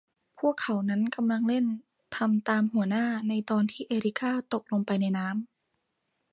[0.39, 1.65] พวกเขานั้นกำลังเล่น
[2.15, 5.37] ทำตามหัวหน้า ในตอนที่ เอริก้าตกลงไปในแม่น้ำ